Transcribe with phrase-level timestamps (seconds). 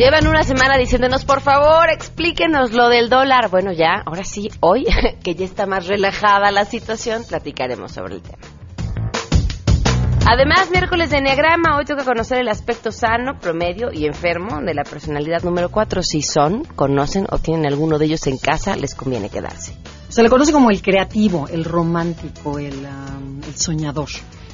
[0.00, 3.50] Llevan una semana diciéndonos, por favor, explíquenos lo del dólar.
[3.50, 4.86] Bueno, ya, ahora sí, hoy,
[5.22, 8.38] que ya está más relajada la situación, platicaremos sobre el tema.
[10.26, 14.84] Además, miércoles de Enneagrama, hoy toca conocer el aspecto sano, promedio y enfermo de la
[14.84, 16.02] personalidad número 4.
[16.02, 19.74] Si son, conocen o tienen alguno de ellos en casa, les conviene quedarse.
[20.08, 24.08] Se le conoce como el creativo, el romántico, el, um, el soñador.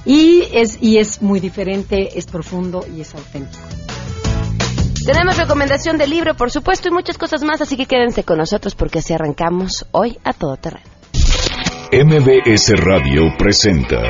[0.05, 3.86] Y es, y es muy diferente, es profundo y es auténtico.
[5.07, 8.75] Tenemos recomendación de libro, por supuesto, y muchas cosas más, así que quédense con nosotros
[8.75, 10.85] porque así arrancamos hoy a todo terreno.
[11.93, 14.03] MBS Radio presenta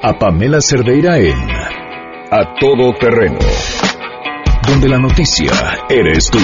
[0.00, 1.34] a Pamela Cerdeira en
[2.30, 3.40] A Todo Terreno,
[4.68, 5.50] donde la noticia
[5.90, 6.38] eres tú.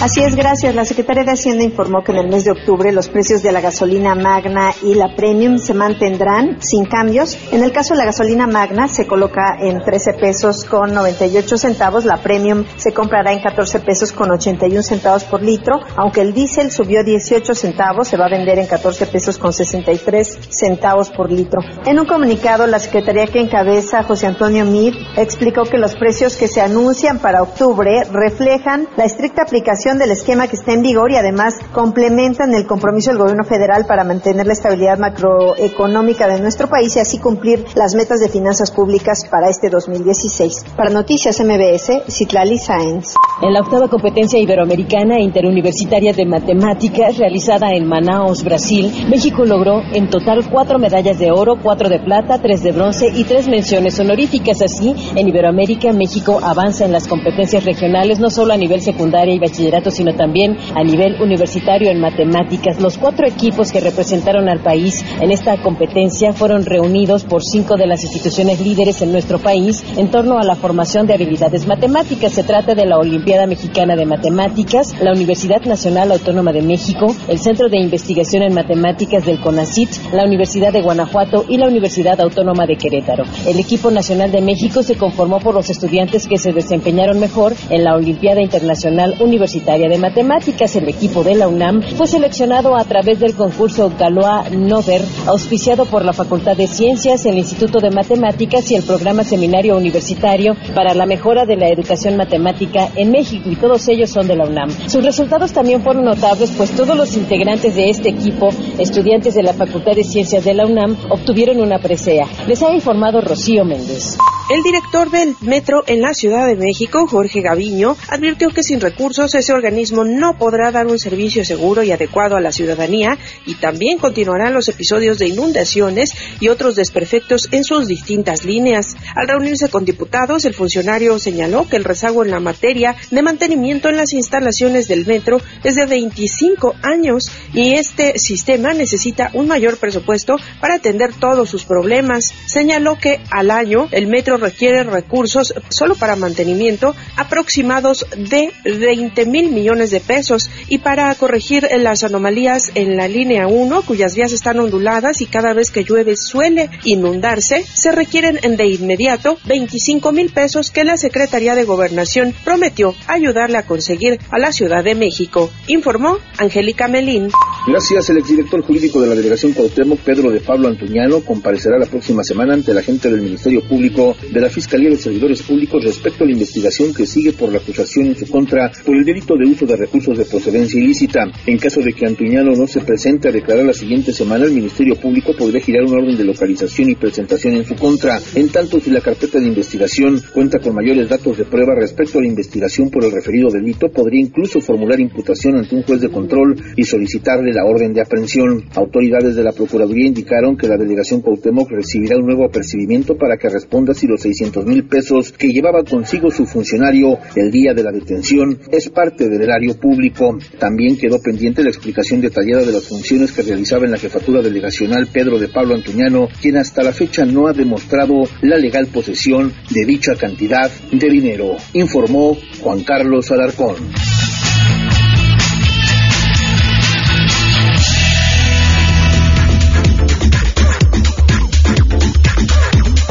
[0.00, 0.76] Así es, gracias.
[0.76, 3.60] La Secretaría de Hacienda informó que en el mes de octubre los precios de la
[3.60, 7.36] gasolina magna y la premium se mantendrán sin cambios.
[7.50, 12.04] En el caso de la gasolina magna se coloca en 13 pesos con 98 centavos,
[12.04, 16.70] la premium se comprará en 14 pesos con 81 centavos por litro, aunque el diésel
[16.70, 21.60] subió 18 centavos, se va a vender en 14 pesos con 63 centavos por litro.
[21.86, 26.46] En un comunicado, la Secretaría que encabeza José Antonio Mir explicó que los precios que
[26.46, 31.16] se anuncian para octubre reflejan la estricta aplicación del esquema que está en vigor y
[31.16, 36.94] además complementan el compromiso del gobierno federal para mantener la estabilidad macroeconómica de nuestro país
[36.96, 40.66] y así cumplir las metas de finanzas públicas para este 2016.
[40.76, 43.14] Para Noticias MBS, Citlali Sáenz.
[43.40, 50.10] En la octava competencia iberoamericana interuniversitaria de matemáticas realizada en Manaus, Brasil, México logró en
[50.10, 54.60] total cuatro medallas de oro, cuatro de plata, tres de bronce y tres menciones honoríficas.
[54.60, 59.38] Así, en Iberoamérica, México avanza en las competencias regionales no solo a nivel secundaria y
[59.38, 62.80] bachillerato, sino también a nivel universitario en matemáticas.
[62.80, 67.86] Los cuatro equipos que representaron al país en esta competencia fueron reunidos por cinco de
[67.86, 72.32] las instituciones líderes en nuestro país en torno a la formación de habilidades matemáticas.
[72.32, 77.38] Se trata de la Olimpiada Mexicana de Matemáticas, la Universidad Nacional Autónoma de México, el
[77.38, 82.66] Centro de Investigación en Matemáticas del CONACIT, la Universidad de Guanajuato y la Universidad Autónoma
[82.66, 83.24] de Querétaro.
[83.46, 87.84] El equipo nacional de México se conformó por los estudiantes que se desempeñaron mejor en
[87.84, 93.20] la Olimpiada Internacional Universitaria de Matemáticas, el equipo de la UNAM, fue seleccionado a través
[93.20, 98.76] del concurso Galois Nover, auspiciado por la Facultad de Ciencias, el Instituto de Matemáticas y
[98.76, 103.86] el Programa Seminario Universitario para la Mejora de la Educación Matemática en México, y todos
[103.88, 104.70] ellos son de la UNAM.
[104.88, 108.48] Sus resultados también fueron notables, pues todos los integrantes de este equipo,
[108.78, 112.26] estudiantes de la Facultad de Ciencias de la UNAM, obtuvieron una presea.
[112.46, 114.16] Les ha informado Rocío Méndez.
[114.50, 119.34] El director del metro en la Ciudad de México, Jorge Gaviño, advirtió que sin recursos
[119.34, 123.98] ese organismo no podrá dar un servicio seguro y adecuado a la ciudadanía y también
[123.98, 128.96] continuarán los episodios de inundaciones y otros desperfectos en sus distintas líneas.
[129.14, 133.88] Al reunirse con diputados, el funcionario señaló que el rezago en la materia de mantenimiento
[133.88, 139.78] en las instalaciones del metro es de 25 años y este sistema necesita un mayor
[139.78, 142.32] presupuesto para atender todos sus problemas.
[142.46, 149.47] Señaló que al año el metro requiere recursos solo para mantenimiento aproximados de 20 mil
[149.50, 154.58] millones de pesos y para corregir las anomalías en la línea 1 cuyas vías están
[154.60, 160.70] onduladas y cada vez que llueve suele inundarse, se requieren de inmediato 25 mil pesos
[160.70, 166.18] que la Secretaría de Gobernación prometió ayudarle a conseguir a la Ciudad de México, informó
[166.38, 167.30] Angélica Melín.
[167.66, 172.24] Gracias, el exdirector jurídico de la delegación Cuauhtémoc, Pedro de Pablo Antuñano, comparecerá la próxima
[172.24, 176.26] semana ante la gente del Ministerio Público de la Fiscalía de Servidores Públicos respecto a
[176.26, 179.66] la investigación que sigue por la acusación en su contra por el delito de uso
[179.66, 181.24] de recursos de procedencia ilícita.
[181.46, 184.96] En caso de que Antuñano no se presente a declarar la siguiente semana, el Ministerio
[184.96, 188.18] Público podría girar una orden de localización y presentación en su contra.
[188.34, 192.22] En tanto, si la carpeta de investigación cuenta con mayores datos de prueba respecto a
[192.22, 196.56] la investigación por el referido delito, podría incluso formular imputación ante un juez de control
[196.76, 198.64] y solicitarle la orden de aprehensión.
[198.74, 203.48] Autoridades de la Procuraduría indicaron que la delegación Cuauhtémoc recibirá un nuevo apercibimiento para que
[203.48, 207.92] responda si los 600 mil pesos que llevaba consigo su funcionario el día de la
[207.92, 210.38] detención es parte del erario público.
[210.58, 215.08] También quedó pendiente la explicación detallada de las funciones que realizaba en la jefatura delegacional
[215.08, 219.84] Pedro de Pablo Antuñano, quien hasta la fecha no ha demostrado la legal posesión de
[219.84, 223.76] dicha cantidad de dinero, informó Juan Carlos Alarcón.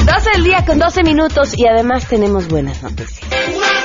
[0.08, 3.77] 12 del día con 12 minutos y además tenemos buenas noticias.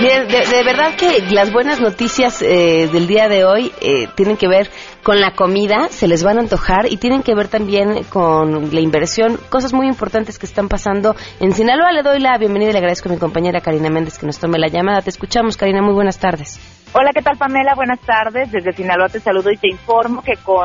[0.00, 4.48] De, de verdad que las buenas noticias eh, del día de hoy eh, tienen que
[4.48, 4.70] ver
[5.02, 8.80] con la comida, se les van a antojar y tienen que ver también con la
[8.80, 11.92] inversión, cosas muy importantes que están pasando en Sinaloa.
[11.92, 14.58] Le doy la bienvenida y le agradezco a mi compañera Karina Méndez que nos tome
[14.58, 15.02] la llamada.
[15.02, 16.58] Te escuchamos, Karina, muy buenas tardes.
[16.94, 17.74] Hola, ¿qué tal Pamela?
[17.76, 18.50] Buenas tardes.
[18.50, 20.64] Desde Sinaloa te saludo y te informo que como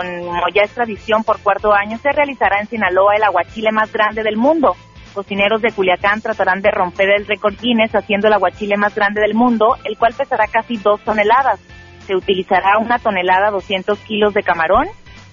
[0.54, 4.38] ya es tradición por cuarto año se realizará en Sinaloa el aguachile más grande del
[4.38, 4.78] mundo.
[5.16, 9.34] Cocineros de Culiacán tratarán de romper el récord Guinness haciendo el aguachile más grande del
[9.34, 11.60] mundo, el cual pesará casi dos toneladas.
[12.06, 14.88] Se utilizará una tonelada 200 kilos de camarón,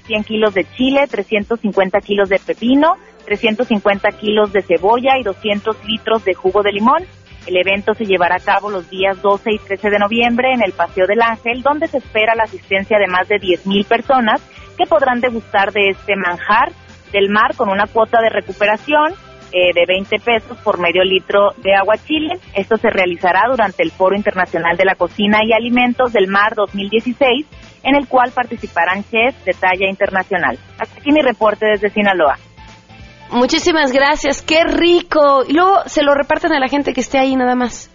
[0.07, 2.97] 100 kilos de chile, 350 kilos de pepino,
[3.27, 7.05] 350 kilos de cebolla y 200 litros de jugo de limón.
[7.47, 10.73] El evento se llevará a cabo los días 12 y 13 de noviembre en el
[10.73, 14.41] Paseo del Ángel, donde se espera la asistencia de más de 10.000 personas
[14.79, 16.71] que podrán degustar de este manjar
[17.13, 19.13] del mar con una cuota de recuperación
[19.53, 22.39] eh, de 20 pesos por medio litro de agua chile.
[22.55, 27.47] Esto se realizará durante el Foro Internacional de la Cocina y Alimentos del Mar 2016,
[27.83, 30.59] en el cual participarán chefs de talla internacional.
[30.79, 32.37] Hasta aquí mi reporte desde Sinaloa.
[33.31, 35.45] Muchísimas gracias, qué rico.
[35.49, 37.91] Y luego se lo reparten a la gente que esté ahí nada más.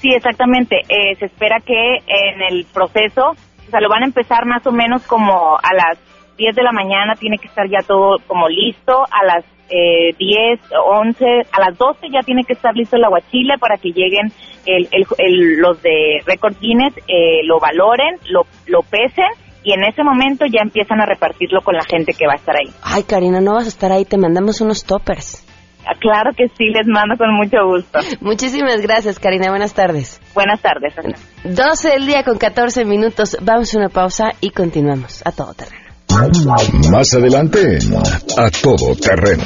[0.00, 0.76] Sí, exactamente.
[0.88, 4.72] Eh, se espera que en el proceso, o sea, lo van a empezar más o
[4.72, 5.98] menos como a las
[6.36, 10.60] 10 de la mañana, tiene que estar ya todo como listo, a las eh, 10,
[10.86, 14.32] 11, a las 12 ya tiene que estar listo el aguachile para que lleguen
[14.66, 19.26] el, el, el- los de Record Guinness, eh, lo valoren, lo, lo pesen
[19.62, 22.54] y en ese momento ya empiezan a repartirlo con la gente que va a estar
[22.56, 22.70] ahí.
[22.82, 25.46] Ay, Karina, no vas a estar ahí, te mandamos unos toppers.
[25.86, 27.98] Ah, Claro que sí, les mando con mucho gusto.
[28.20, 30.20] Muchísimas gracias, Karina, buenas tardes.
[30.34, 30.94] Buenas tardes.
[31.44, 35.83] 12 del día con 14 minutos, vamos a una pausa y continuamos a todo terreno.
[36.90, 37.78] Más adelante,
[38.36, 39.42] a todo terreno.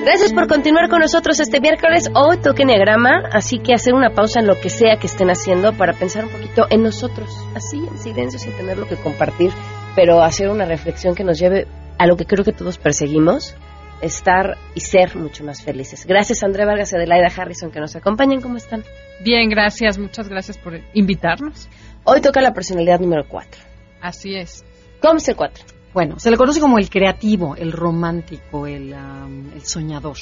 [0.03, 2.09] Gracias por continuar con nosotros este miércoles.
[2.13, 5.73] Hoy toque Enneagrama, así que hacer una pausa en lo que sea que estén haciendo
[5.73, 9.51] para pensar un poquito en nosotros, así en silencio, sin tener lo que compartir,
[9.95, 13.55] pero hacer una reflexión que nos lleve a lo que creo que todos perseguimos,
[14.01, 16.05] estar y ser mucho más felices.
[16.05, 18.41] Gracias André Vargas y Adelaida Harrison que nos acompañan.
[18.41, 18.83] ¿Cómo están?
[19.23, 21.69] Bien, gracias, muchas gracias por invitarnos.
[22.03, 23.61] Hoy toca la personalidad número 4.
[24.01, 24.63] Así es.
[25.01, 25.65] ¿Cómo es el 4?
[25.93, 30.17] Bueno, se le conoce como el creativo, el romántico, el, am, el soñador.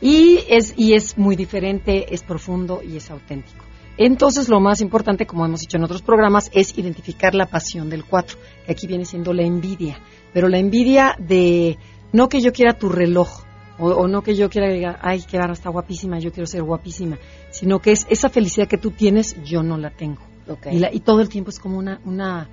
[0.00, 3.64] Y es, y es muy diferente, es profundo y es auténtico.
[3.98, 8.04] Entonces, lo más importante, como hemos dicho en otros programas, es identificar la pasión del
[8.04, 9.98] 4, que aquí viene siendo la envidia.
[10.32, 11.76] Pero la envidia de
[12.12, 13.28] no que yo quiera tu reloj,
[13.78, 16.62] o, o no que yo quiera diga, ay, qué barra está guapísima, yo quiero ser
[16.62, 17.18] guapísima,
[17.50, 20.20] sino que es esa felicidad que tú tienes, yo no la tengo.
[20.72, 22.48] Y, la- y todo el tiempo es como una, una,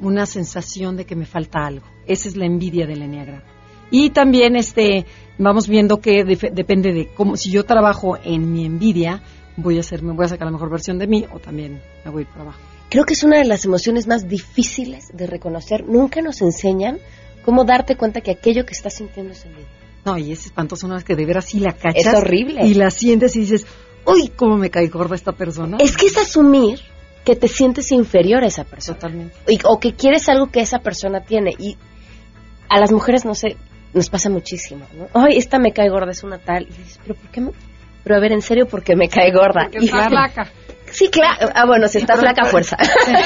[0.00, 1.86] una sensación de que me falta algo.
[2.06, 3.42] Esa es la envidia del enneagrama.
[3.90, 5.06] Y también este,
[5.38, 9.22] vamos viendo que depende de cómo, si yo trabajo en mi envidia,
[9.56, 12.10] voy a hacer, me voy a sacar la mejor versión de mí o también me
[12.10, 12.58] voy a ir para abajo.
[12.90, 15.84] Creo que es una de las emociones más difíciles de reconocer.
[15.86, 16.98] Nunca nos enseñan
[17.48, 19.64] cómo darte cuenta que aquello que estás sintiendo es envidia.
[20.04, 22.04] No, y es espantoso una vez que de veras sí la cachas.
[22.04, 22.60] Es horrible.
[22.66, 23.66] Y la sientes y dices,
[24.04, 25.78] uy, cómo me cae gorda esta persona.
[25.80, 26.78] Es que es asumir
[27.24, 28.98] que te sientes inferior a esa persona.
[28.98, 29.34] Totalmente.
[29.48, 31.54] Y- o que quieres algo que esa persona tiene.
[31.58, 31.78] Y
[32.68, 33.56] a las mujeres, no sé,
[33.94, 35.06] nos pasa muchísimo, ¿no?
[35.14, 36.64] Ay, esta me cae gorda, es una tal.
[36.64, 37.52] Y dices, pero ¿por qué me...?
[38.04, 39.62] Pero a ver, en serio, ¿por qué me cae gorda?
[39.72, 40.50] Porque Y- está flaca.
[40.92, 41.50] Sí, claro.
[41.54, 42.76] Ah, bueno, si está flaca, fuerza.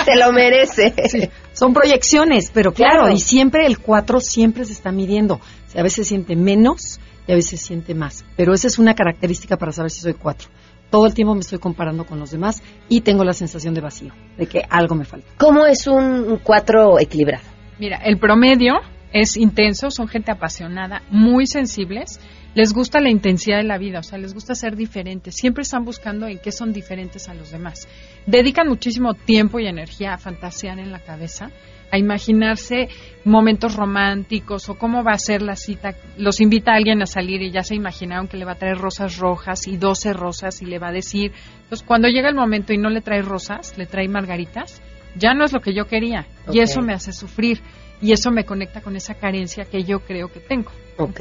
[0.04, 0.94] Se lo merece.
[1.08, 3.14] Sí, son proyecciones, pero claro, Claro.
[3.14, 5.34] y siempre el 4 siempre se está midiendo.
[5.34, 5.40] O
[5.70, 8.24] sea, a veces siente menos y a veces siente más.
[8.36, 10.48] Pero esa es una característica para saber si soy 4.
[10.90, 14.12] Todo el tiempo me estoy comparando con los demás y tengo la sensación de vacío,
[14.36, 15.26] de que algo me falta.
[15.38, 17.44] ¿Cómo es un cuatro equilibrado?
[17.78, 18.74] Mira, el promedio
[19.10, 22.20] es intenso, son gente apasionada, muy sensibles,
[22.54, 25.84] les gusta la intensidad de la vida, o sea, les gusta ser diferentes, siempre están
[25.84, 27.88] buscando en qué son diferentes a los demás.
[28.26, 31.50] Dedican muchísimo tiempo y energía a fantasear en la cabeza,
[31.90, 32.88] a imaginarse
[33.24, 35.94] momentos románticos o cómo va a ser la cita.
[36.16, 38.78] Los invita a alguien a salir y ya se imaginaron que le va a traer
[38.78, 41.32] rosas rojas y 12 rosas y le va a decir,
[41.68, 44.80] pues cuando llega el momento y no le trae rosas, le trae margaritas,
[45.16, 47.60] ya no es lo que yo quería y eso me hace sufrir
[48.00, 50.72] y eso me conecta con esa carencia que yo creo que tengo.
[50.96, 51.20] Ok.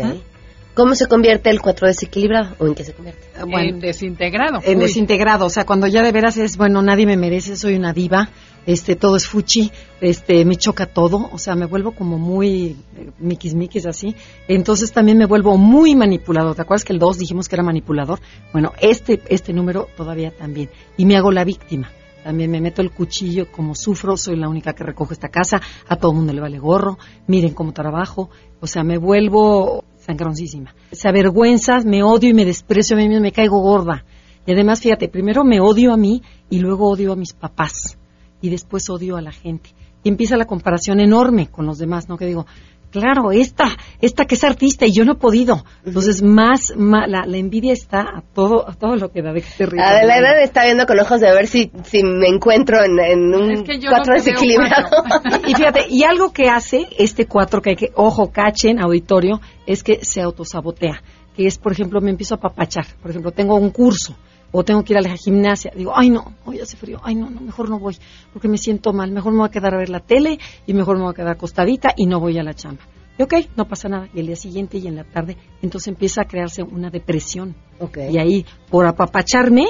[0.74, 2.56] ¿Cómo se convierte el cuatro desequilibrado?
[2.60, 3.28] ¿O en qué se convierte?
[3.38, 4.62] en desintegrado.
[4.64, 4.84] En Uy.
[4.84, 8.30] desintegrado, o sea, cuando ya de veras es, bueno, nadie me merece, soy una diva,
[8.66, 13.12] este, todo es fuchi, este, me choca todo, o sea, me vuelvo como muy eh,
[13.20, 14.16] miquis miquis así,
[14.48, 18.20] entonces también me vuelvo muy manipulador, ¿te acuerdas que el 2 dijimos que era manipulador?
[18.54, 21.92] Bueno, este, este número todavía también, y me hago la víctima.
[22.24, 25.96] También me meto el cuchillo, como sufro, soy la única que recojo esta casa, a
[25.96, 30.74] todo el mundo le vale gorro, miren cómo trabajo, o sea, me vuelvo sangroncísima.
[30.92, 34.04] Se avergüenza, me odio y me desprecio a mí misma, me caigo gorda.
[34.46, 37.98] Y además, fíjate, primero me odio a mí y luego odio a mis papás
[38.42, 39.70] y después odio a la gente.
[40.04, 42.18] Y empieza la comparación enorme con los demás, ¿no?
[42.18, 42.48] Que digo,
[42.92, 43.66] claro, esta,
[44.02, 45.64] esta que es artista y yo no he podido.
[45.86, 49.42] Entonces, más, ma- la, la envidia está a todo, a todo lo que da de
[49.42, 49.84] que te ríes.
[49.86, 53.52] Adelaida me está viendo con ojos de ver si, si me encuentro en, en un
[53.52, 54.88] Es que yo cuatro no desequilibrado.
[55.08, 55.40] cuatro.
[55.48, 59.84] Y fíjate, y algo que hace este cuatro, que hay que, ojo, cachen, auditorio, es
[59.84, 61.02] que se autosabotea.
[61.36, 62.86] Que es, por ejemplo, me empiezo a papachar.
[63.02, 64.16] Por ejemplo, tengo un curso
[64.52, 65.72] o tengo que ir a la gimnasia.
[65.76, 67.98] Digo, ay no, hoy hace frío, ay no, no, mejor no voy,
[68.34, 69.12] porque me siento mal.
[69.12, 71.32] Mejor me voy a quedar a ver la tele y mejor me voy a quedar
[71.34, 72.84] acostadita y no voy a la chamba.
[73.18, 74.10] Y ok, no pasa nada.
[74.14, 77.56] Y el día siguiente y en la tarde, entonces empieza a crearse una depresión.
[77.80, 77.98] Ok.
[78.10, 79.68] Y ahí, por apapacharme,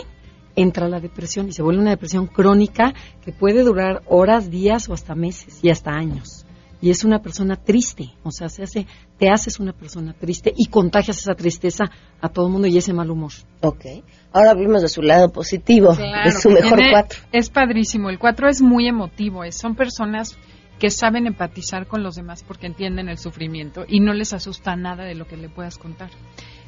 [0.55, 4.93] entra la depresión y se vuelve una depresión crónica que puede durar horas, días o
[4.93, 6.40] hasta meses y hasta años.
[6.81, 8.87] Y es una persona triste, o sea, se hace,
[9.19, 11.85] te haces una persona triste y contagias esa tristeza
[12.19, 13.31] a todo el mundo y ese mal humor.
[13.61, 13.85] Ok.
[14.33, 17.19] Ahora hablemos de su lado positivo, Claro, de su mejor tiene- cuatro.
[17.31, 18.09] Es padrísimo.
[18.09, 19.43] El 4 es muy emotivo.
[19.43, 20.37] es- son personas
[20.79, 25.03] que saben empatizar con los demás porque entienden el sufrimiento y no les asusta nada
[25.03, 26.09] de lo que le puedas contar.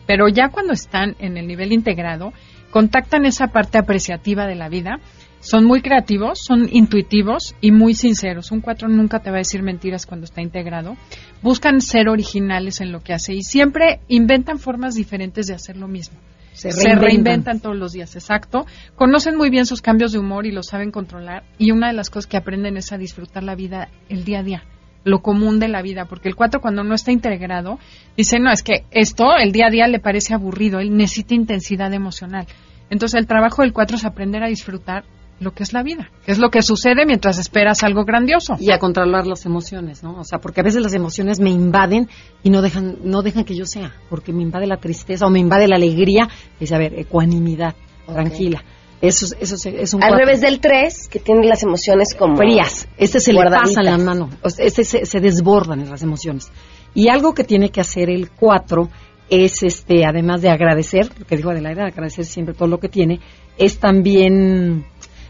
[0.05, 2.33] Pero ya cuando están en el nivel integrado,
[2.69, 4.99] contactan esa parte apreciativa de la vida,
[5.43, 8.51] son muy creativos, son intuitivos y muy sinceros.
[8.51, 10.95] Un 4 nunca te va a decir mentiras cuando está integrado.
[11.41, 15.89] Buscan ser originales en lo que hace y siempre inventan formas diferentes de hacer lo
[15.89, 16.17] mismo.
[16.53, 17.59] Se Se reinventan.
[17.59, 18.65] todos los días, exacto.
[18.95, 21.43] Conocen muy bien sus cambios de humor y los saben controlar.
[21.57, 24.43] Y una de las cosas que aprenden es a disfrutar la vida el día a
[24.43, 24.63] día,
[25.03, 26.05] lo común de la vida.
[26.05, 27.79] Porque el 4 cuando no está integrado,
[28.15, 31.91] dice, no, es que esto el día a día le parece aburrido, él necesita intensidad
[31.93, 32.45] emocional.
[32.89, 35.03] Entonces el trabajo del 4 es aprender a disfrutar
[35.43, 38.55] lo que es la vida, que es lo que sucede mientras esperas algo grandioso.
[38.59, 40.19] Y a controlar las emociones, ¿no?
[40.19, 42.09] O sea, porque a veces las emociones me invaden
[42.41, 45.39] y no dejan, no dejan que yo sea, porque me invade la tristeza o me
[45.39, 46.27] invade la alegría.
[46.59, 47.75] Dice, a ver, ecuanimidad,
[48.07, 48.63] tranquila.
[49.01, 50.25] Eso, es- eso es, es un Al cuatro.
[50.25, 52.37] revés del tres, que tiene las emociones como...
[52.37, 52.87] frías.
[52.97, 53.69] Este se le Guardaditas.
[53.71, 54.29] pasan las manos.
[54.41, 56.49] O sea, Este se, se desbordan en las emociones.
[56.95, 58.89] Y algo que tiene que hacer el 4
[59.29, 63.19] es, este, además de agradecer, lo que dijo Adelaida, agradecer siempre todo lo que tiene,
[63.57, 64.85] es también...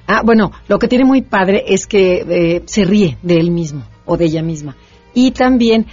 [0.07, 3.83] Ah, bueno, lo que tiene muy padre es que eh, se ríe de él mismo
[4.05, 4.75] o de ella misma.
[5.13, 5.85] Y también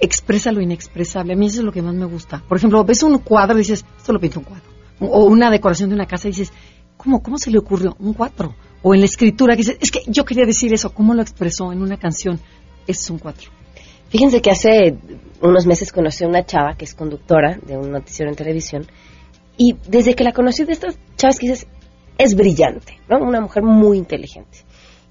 [0.00, 1.32] expresa lo inexpresable.
[1.32, 2.42] A mí eso es lo que más me gusta.
[2.48, 4.64] Por ejemplo, ves un cuadro y dices, esto lo pinta un cuadro.
[5.00, 6.52] O una decoración de una casa y dices,
[6.96, 7.96] ¿cómo, cómo se le ocurrió?
[7.98, 8.54] Un cuatro.
[8.82, 11.72] O en la escritura que dices, es que yo quería decir eso, ¿cómo lo expresó
[11.72, 12.38] en una canción?
[12.86, 13.50] Es un cuatro.
[14.08, 14.96] Fíjense que hace
[15.42, 18.86] unos meses conocí a una chava que es conductora de un noticiero en televisión
[19.58, 21.66] y desde que la conocí de estas chavas dices,
[22.18, 23.18] es brillante, ¿no?
[23.18, 24.58] Una mujer muy inteligente.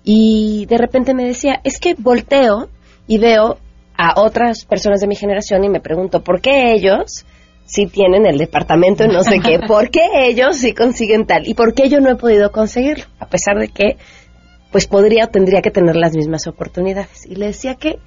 [0.03, 2.69] Y de repente me decía, es que volteo
[3.07, 3.57] y veo
[3.97, 7.25] a otras personas de mi generación y me pregunto, ¿por qué ellos
[7.65, 9.59] sí tienen el departamento y no sé qué?
[9.67, 11.47] ¿Por qué ellos sí consiguen tal?
[11.47, 13.05] ¿Y por qué yo no he podido conseguirlo?
[13.19, 13.97] A pesar de que,
[14.71, 17.25] pues podría o tendría que tener las mismas oportunidades.
[17.25, 17.97] Y le decía que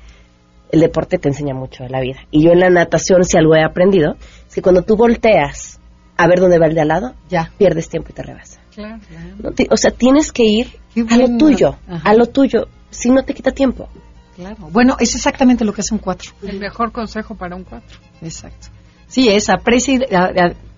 [0.70, 2.20] el deporte te enseña mucho de la vida.
[2.30, 4.16] Y yo en la natación, si algo he aprendido,
[4.48, 5.80] es que cuando tú volteas
[6.16, 7.50] a ver dónde va el de al lado, Ya.
[7.58, 8.59] pierdes tiempo y te rebasa.
[8.74, 9.28] Claro, claro.
[9.42, 12.10] No te- o sea, tienes que ir a lo tuyo, Ajá.
[12.10, 13.88] a lo tuyo, si no te quita tiempo.
[14.36, 14.56] Claro.
[14.70, 16.30] Bueno, es exactamente lo que hace un cuatro.
[16.42, 17.98] El mejor consejo para un cuatro.
[18.22, 18.68] Exacto.
[19.06, 19.98] Sí, es aprecia,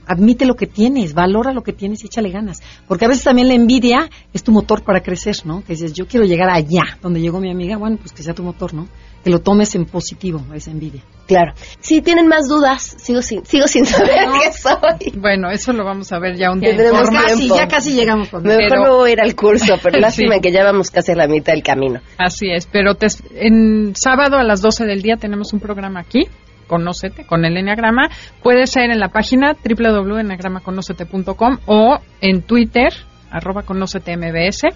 [0.07, 2.61] admite lo que tienes, valora lo que tienes y échale ganas.
[2.89, 5.63] Porque a veces también la envidia es tu motor para crecer, ¿no?
[5.65, 8.43] Que dices, yo quiero llegar allá, donde llegó mi amiga, bueno, pues que sea tu
[8.43, 8.89] motor, ¿no?
[9.25, 11.01] Que lo tomes en positivo, esa envidia.
[11.29, 11.53] Claro.
[11.79, 14.11] Si tienen más dudas, sigo sin, sigo sin saber
[14.43, 15.13] qué soy.
[15.21, 16.77] Bueno, eso lo vamos a ver ya un día.
[16.77, 20.41] Casi, ya casi llegamos Mejor Pero- me voy a ir al curso, pero lástima Sí.
[20.41, 22.01] que ya vamos casi a la mitad del camino.
[22.19, 23.07] Así es, pero te-
[23.37, 26.27] en sábado a las 12 del día tenemos un programa aquí,
[26.73, 28.09] Conócete, con el Enneagrama.
[28.43, 32.95] Puede ser en la página www.enneagramaconocete.com o en Twitter,
[33.31, 34.69] arroba Conócete MBS,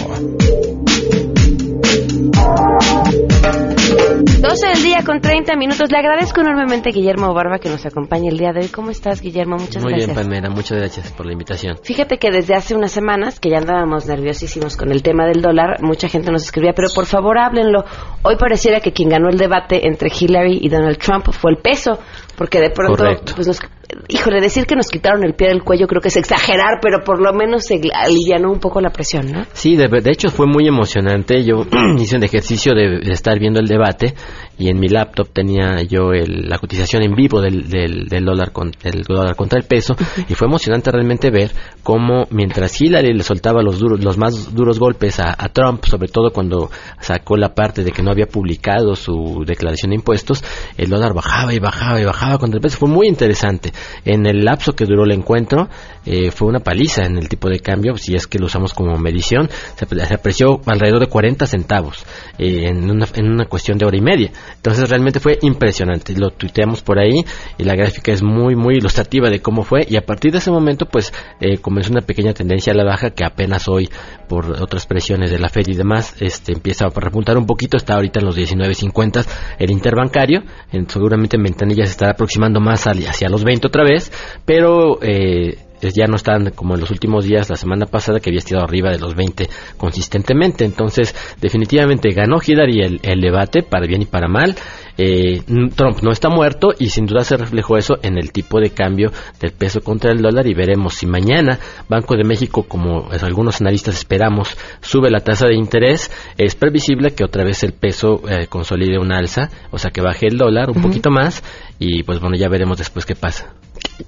[4.82, 5.92] 12 del día con 30 minutos.
[5.92, 8.68] Le agradezco enormemente a Guillermo Barba que nos acompañe el día de hoy.
[8.70, 9.58] ¿Cómo estás, Guillermo?
[9.58, 10.16] Muchas Muy gracias.
[10.16, 11.78] bien, Palmera, muchas gracias por la invitación.
[11.84, 15.82] Fíjate que desde hace unas semanas, que ya andábamos nerviosísimos con el tema del dólar,
[15.82, 17.86] mucha gente nos escribía, pero por favor háblenlo.
[18.24, 22.00] Hoy pareciera que quien ganó el debate entre Hillary y Donald Trump fue el peso,
[22.42, 23.34] porque de pronto, Correcto.
[23.36, 23.60] pues nos,
[24.08, 27.22] híjole, decir que nos quitaron el pie del cuello creo que es exagerar, pero por
[27.22, 29.46] lo menos se alivianó un poco la presión, ¿no?
[29.54, 31.44] Sí, de, de hecho fue muy emocionante.
[31.44, 31.68] Yo
[32.00, 34.16] hice un ejercicio de, de estar viendo el debate
[34.58, 38.52] y en mi laptop tenía yo el- la cotización en vivo del, del, del dólar,
[38.52, 39.96] con, del dólar contra el peso
[40.28, 41.52] y fue emocionante realmente ver
[41.84, 46.08] cómo mientras Hillary le soltaba los duros, los más duros golpes a, a Trump, sobre
[46.08, 50.44] todo cuando sacó la parte de que no había publicado su declaración de impuestos,
[50.78, 52.72] el dólar bajaba y bajaba y bajaba contra el.
[52.72, 53.72] Fue muy interesante.
[54.06, 55.68] En el lapso que duró el encuentro
[56.06, 58.98] eh, fue una paliza en el tipo de cambio, si es que lo usamos como
[58.98, 62.04] medición, se, se apreció alrededor de 40 centavos
[62.38, 64.32] eh, en, una, en una cuestión de hora y media.
[64.56, 66.14] Entonces realmente fue impresionante.
[66.18, 67.24] Lo tuiteamos por ahí
[67.58, 70.52] y la gráfica es muy, muy ilustrativa de cómo fue y a partir de ese
[70.52, 73.90] momento pues eh, comenzó una pequeña tendencia a la baja que apenas hoy
[74.28, 77.96] por otras presiones de la Fed y demás este empieza a repuntar un poquito, está
[77.96, 79.26] ahorita en los 19.50
[79.60, 84.12] el interbancario, en- seguramente en ventanilla se estará aproximando más hacia los 20 otra vez,
[84.46, 85.58] pero eh,
[85.90, 88.92] ya no están como en los últimos días, la semana pasada que había estado arriba
[88.92, 90.66] de los 20 consistentemente.
[90.66, 94.56] Entonces, definitivamente ganó Hillary el, el debate, para bien y para mal.
[94.98, 95.42] Eh,
[95.76, 99.12] Trump no está muerto y sin duda se reflejó eso en el tipo de cambio
[99.40, 103.96] del peso contra el dólar y veremos si mañana Banco de México, como algunos analistas
[103.96, 109.00] esperamos, sube la tasa de interés, es previsible que otra vez el peso eh, consolide
[109.00, 111.44] una alza, o sea que baje el dólar un poquito más
[111.80, 113.54] y pues bueno, ya veremos después qué pasa.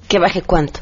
[0.07, 0.79] Que baje cuánto.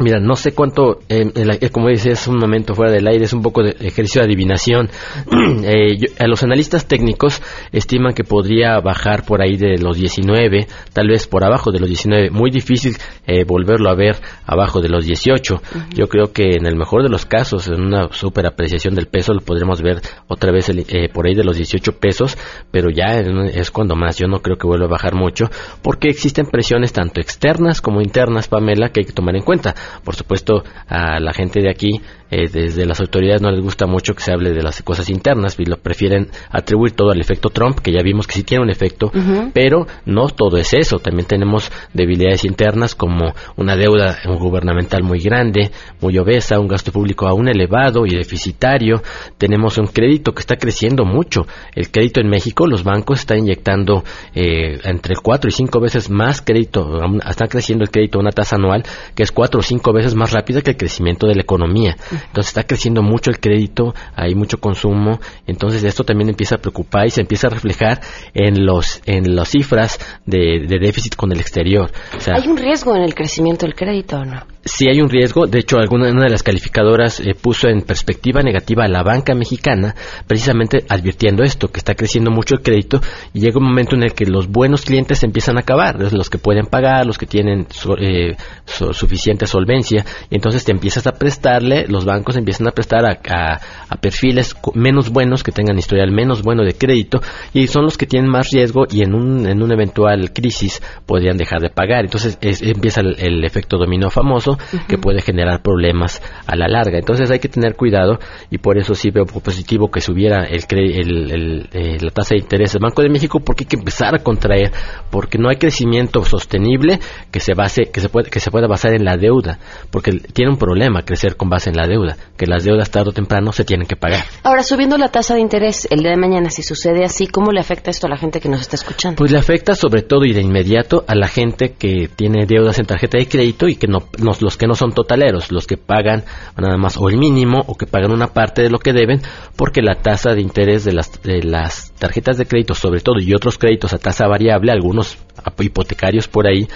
[0.00, 3.24] Mira, no sé cuánto, eh, el- eh, como dices, es un momento fuera del aire,
[3.24, 4.88] es un poco de ejercicio de adivinación.
[5.64, 10.66] Eh, yo- a los analistas técnicos estiman que podría bajar por ahí de los 19,
[10.92, 12.30] tal vez por abajo de los 19.
[12.30, 15.60] Muy difícil eh, volverlo a ver abajo de los 18.
[15.94, 19.34] Yo creo que en el mejor de los casos, en una super apreciación del peso,
[19.34, 22.38] lo podremos ver otra vez el- eh, por ahí de los 18 pesos,
[22.70, 24.16] pero ya en- es cuando más.
[24.16, 25.46] Yo no creo que vuelva a bajar mucho,
[25.82, 29.74] porque existen presiones tanto externas como internas, Pamela, que hay que tomar en cuenta.
[30.04, 34.14] Por supuesto, a la gente de aquí, eh, desde las autoridades no les gusta mucho
[34.14, 37.78] que se hable de las cosas internas y lo prefieren atribuir todo al efecto Trump,
[37.80, 39.10] que ya vimos que sí tiene un efecto,
[39.52, 40.98] pero no todo es eso.
[40.98, 47.26] También tenemos debilidades internas como una deuda gubernamental muy grande, muy obesa, un gasto público
[47.26, 49.02] aún elevado y deficitario.
[49.38, 51.46] Tenemos un crédito que está creciendo mucho.
[51.74, 56.42] El crédito en México, los bancos están inyectando eh, entre cuatro y cinco veces más
[56.42, 60.14] crédito, está creciendo el crédito a una tasa anual que es cuatro o cinco veces
[60.14, 61.96] más rápida que el crecimiento de la economía.
[62.26, 67.06] Entonces está creciendo mucho el crédito, hay mucho consumo, entonces esto también empieza a preocupar
[67.06, 68.00] y se empieza a reflejar
[68.34, 71.90] en los en las cifras de, de déficit con el exterior.
[72.32, 74.57] ¿Hay un riesgo en el crecimiento del crédito o no?
[74.68, 75.46] Sí hay un riesgo.
[75.46, 79.34] De hecho, alguna una de las calificadoras eh, puso en perspectiva negativa a la banca
[79.34, 79.94] mexicana,
[80.26, 83.00] precisamente advirtiendo esto, que está creciendo mucho el crédito
[83.32, 86.38] y llega un momento en el que los buenos clientes empiezan a acabar, los que
[86.38, 87.66] pueden pagar, los que tienen
[87.98, 93.60] eh, suficiente solvencia, y entonces te empiezas a prestarle, los bancos empiezan a prestar a,
[94.00, 97.20] perfiles menos buenos, que tengan historial menos bueno de crédito,
[97.52, 101.36] y son los que tienen más riesgo y en un, en una eventual crisis podrían
[101.36, 102.04] dejar de pagar.
[102.04, 106.98] Entonces empieza el, efecto dominó famoso que puede generar problemas a la larga.
[106.98, 108.18] Entonces hay que tener cuidado
[108.50, 112.72] y por eso sí veo positivo que subiera el, el, eh, la tasa de interés
[112.72, 114.72] del Banco de México porque hay que empezar a contraer
[115.10, 116.98] porque no hay crecimiento sostenible
[117.30, 119.58] que se base que se puede que se pueda basar en la deuda
[119.90, 123.12] porque tiene un problema crecer con base en la deuda que las deudas tarde o
[123.12, 124.24] temprano se tienen que pagar.
[124.42, 127.60] Ahora subiendo la tasa de interés el día de mañana si sucede así cómo le
[127.60, 129.16] afecta esto a la gente que nos está escuchando?
[129.16, 132.86] Pues le afecta sobre todo y de inmediato a la gente que tiene deudas en
[132.86, 134.08] tarjeta de crédito y que no,
[134.40, 136.24] los que no son totaleros, los que pagan
[136.56, 139.22] nada más o el mínimo o que pagan una parte de lo que deben,
[139.56, 143.34] porque la tasa de interés de las, de las tarjetas de crédito, sobre todo, y
[143.34, 145.18] otros créditos a tasa variable, algunos
[145.60, 146.66] hipotecarios por ahí,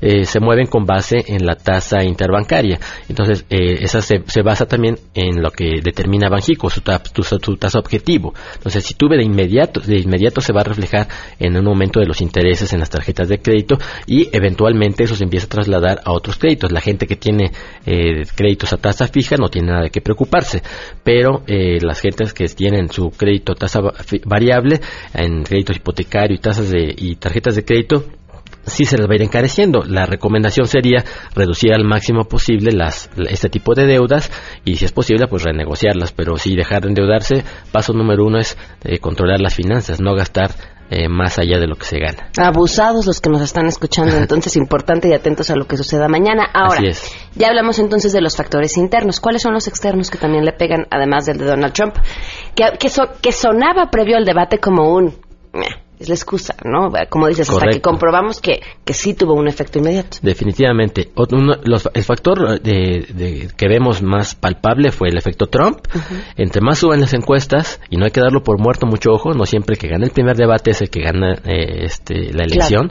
[0.00, 2.78] eh, se mueven con base en la tasa interbancaria.
[3.08, 7.78] Entonces, eh, esa se, se, basa también en lo que determina Banjico, su, su, tasa
[7.78, 8.34] objetivo.
[8.54, 12.06] Entonces, si tuve de inmediato, de inmediato se va a reflejar en un aumento de
[12.06, 16.12] los intereses en las tarjetas de crédito y eventualmente eso se empieza a trasladar a
[16.12, 16.72] otros créditos.
[16.72, 17.52] La gente que tiene
[17.86, 20.62] eh, créditos a tasa fija no tiene nada de qué preocuparse,
[21.04, 23.80] pero las gentes que tienen su crédito a tasa
[24.24, 24.71] variable
[25.14, 28.04] en créditos hipotecarios y tasas de y tarjetas de crédito
[28.66, 29.82] sí se les va a ir encareciendo.
[29.84, 34.30] La recomendación sería reducir al máximo posible las, este tipo de deudas
[34.64, 38.56] y si es posible pues renegociarlas, pero si dejar de endeudarse, paso número uno es
[38.84, 40.50] eh, controlar las finanzas, no gastar
[40.90, 42.28] eh, más allá de lo que se gana.
[42.36, 46.46] Abusados los que nos están escuchando, entonces importante y atentos a lo que suceda mañana.
[46.52, 46.82] Ahora,
[47.34, 49.18] ya hablamos entonces de los factores internos.
[49.18, 51.94] ¿Cuáles son los externos que también le pegan, además del de Donald Trump?
[52.54, 55.14] Que, que sonaba previo al debate como un
[56.02, 56.92] es la excusa, ¿no?
[57.08, 60.18] Como dices, hasta que comprobamos que, que sí tuvo un efecto inmediato.
[60.22, 61.10] Definitivamente.
[61.94, 65.78] el factor de, que vemos más palpable fue el efecto Trump.
[66.36, 69.46] Entre más suben las encuestas, y no hay que darlo por muerto mucho ojo, no
[69.46, 72.90] siempre que gana el primer debate es el que gana eh, este, la elección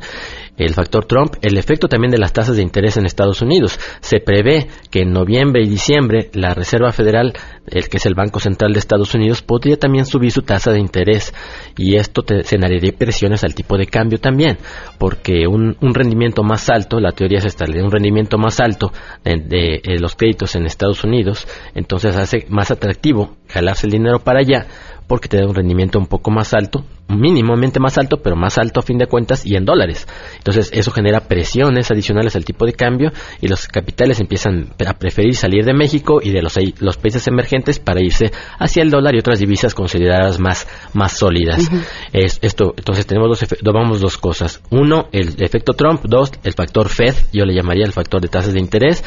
[0.65, 3.80] el factor Trump, el efecto también de las tasas de interés en Estados Unidos.
[4.02, 7.34] Se prevé que en noviembre y diciembre la Reserva Federal,
[7.67, 10.80] el que es el Banco Central de Estados Unidos, podría también subir su tasa de
[10.80, 11.34] interés
[11.78, 14.58] y esto te, generaría presiones al tipo de cambio también,
[14.97, 18.91] porque un, rendimiento más alto, la teoría es esta, un rendimiento más alto
[19.24, 24.39] de, de los créditos en Estados Unidos, entonces hace más atractivo jalarse el dinero para
[24.39, 24.67] allá
[25.12, 26.86] porque te da un rendimiento un poco más alto,
[27.17, 30.08] mínimamente más alto, pero más alto a fin de cuentas y en dólares.
[30.38, 35.36] Entonces eso genera presiones adicionales al tipo de cambio y los capitales empiezan a preferir
[35.36, 39.19] salir de México y de los, los países emergentes para irse hacia el dólar y
[39.19, 41.69] otras divisas consideradas más, más sólidas.
[42.13, 44.62] es, esto, entonces tenemos dos, vamos dos cosas.
[44.69, 46.02] Uno, el efecto Trump.
[46.04, 49.04] Dos, el factor Fed, yo le llamaría el factor de tasas de interés.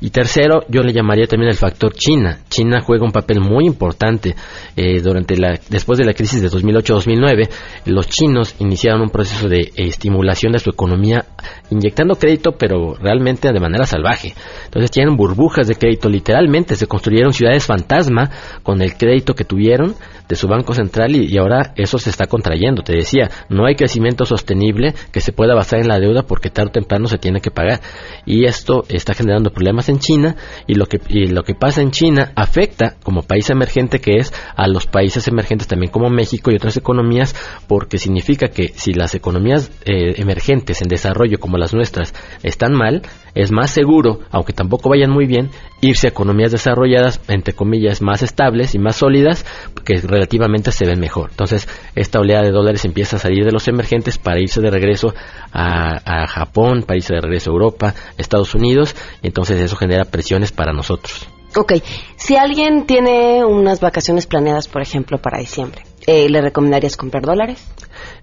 [0.00, 2.40] Y tercero, yo le llamaría también el factor China.
[2.48, 4.34] China juega un papel muy importante
[4.76, 7.47] eh, durante la después de la crisis de 2008-2009,
[7.84, 11.26] los chinos iniciaron un proceso de estimulación de su economía
[11.70, 14.34] inyectando crédito, pero realmente de manera salvaje.
[14.64, 18.30] Entonces tienen burbujas de crédito, literalmente se construyeron ciudades fantasma
[18.62, 19.94] con el crédito que tuvieron
[20.28, 22.82] de su banco central y, ahora eso se está contrayendo.
[22.82, 26.68] Te decía, no hay crecimiento sostenible que se pueda basar en la deuda porque tarde
[26.68, 27.80] o temprano se tiene que pagar.
[28.26, 31.90] Y esto está generando problemas en China y lo que, y lo que pasa en
[31.90, 36.56] China afecta como país emergente que es a los países emergentes también como México y
[36.56, 37.34] otras economías
[37.66, 43.02] porque significa que si las economías eh, emergentes en desarrollo como las nuestras están mal,
[43.34, 48.22] es más seguro, aunque tampoco vayan muy bien, irse a economías desarrolladas, entre comillas, más
[48.22, 49.44] estables y más sólidas,
[49.84, 51.30] que relativamente se ven mejor.
[51.30, 55.14] Entonces, esta oleada de dólares empieza a salir de los emergentes para irse de regreso
[55.52, 60.52] a, Japón, para irse de regreso a Europa, Estados Unidos, y entonces eso genera presiones
[60.52, 61.28] para nosotros.
[61.56, 61.74] Ok,
[62.16, 67.62] si alguien tiene unas vacaciones planeadas, por ejemplo, para diciembre, eh, ¿le recomendarías comprar dólares?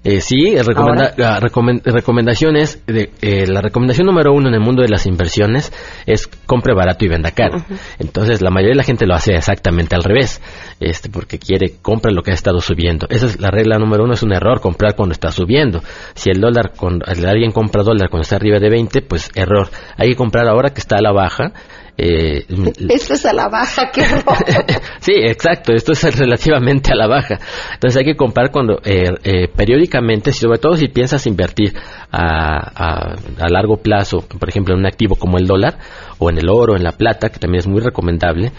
[0.03, 4.89] Eh, sí, la recomendación es, de, eh, la recomendación número uno en el mundo de
[4.89, 5.71] las inversiones
[6.07, 7.63] es compre barato y venda caro.
[7.99, 10.41] Entonces, la mayoría de la gente lo hace exactamente al revés,
[10.79, 13.05] este, porque quiere comprar lo que ha estado subiendo.
[13.07, 15.83] Esa es la regla número uno, es un error comprar cuando está subiendo.
[16.15, 19.69] Si el dólar, con, alguien compra dólar cuando está arriba de 20, pues error.
[19.95, 21.53] Hay que comprar ahora que está a la baja
[21.97, 22.45] eh,
[22.89, 24.01] esto es a la baja, qué
[24.99, 27.39] Sí, exacto, esto es relativamente a la baja.
[27.73, 31.73] Entonces hay que comprar cuando eh, eh, periódicamente, sobre todo si piensas invertir
[32.11, 35.77] a, a, largo plazo, por ejemplo, en un activo como el dólar,
[36.17, 38.51] o en el oro, en la plata, que también es muy recomendable,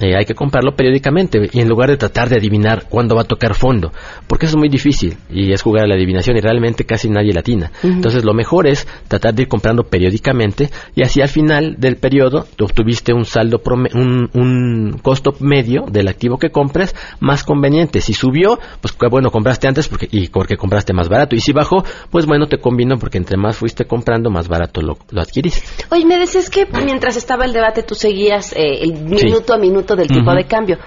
[0.00, 3.24] eh, hay que comprarlo periódicamente y en lugar de tratar de adivinar cuándo va a
[3.24, 3.92] tocar fondo,
[4.26, 7.32] porque eso es muy difícil y es jugar a la adivinación y realmente casi nadie
[7.32, 7.70] latina.
[7.82, 12.46] Entonces lo mejor es tratar de ir comprando periódicamente y así al final del periodo
[12.58, 13.60] obtuviste un saldo,
[13.94, 18.00] un, un, costo medio del activo que compres más conveniente.
[18.00, 21.84] Si subió, pues bueno, compraste antes porque, y porque compraste más barato y si bajó,
[22.10, 25.62] pues bueno, te convino porque entre más fuiste comprando, más barato lo, lo adquiriste.
[25.90, 29.89] Oye, me decías que mientras estaba el debate tú seguías eh, el minuto a minuto
[29.96, 30.78] del tipo de cambio.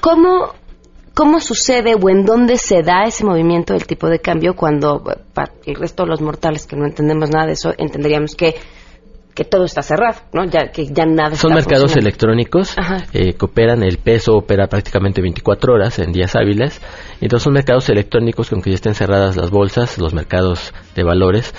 [0.00, 0.54] ¿Cómo,
[1.14, 5.02] ¿Cómo sucede o en dónde se da ese movimiento del tipo de cambio cuando
[5.34, 8.54] para el resto de los mortales que no entendemos nada de eso entenderíamos que
[9.40, 10.44] que todo está cerrado, ¿no?
[10.44, 12.76] Ya que ya nada Son mercados electrónicos
[13.14, 16.78] eh, que operan, el peso opera prácticamente 24 horas en días hábiles.
[17.22, 21.54] Entonces son mercados electrónicos que aunque ya estén cerradas las bolsas, los mercados de valores,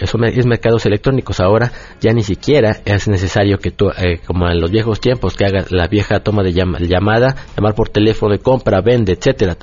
[0.00, 1.40] eso es mercados electrónicos.
[1.40, 5.44] Ahora ya ni siquiera es necesario que tú, eh, como en los viejos tiempos, que
[5.44, 9.56] haga la vieja toma de llamada, llamar por teléfono de compra, vende, etcétera.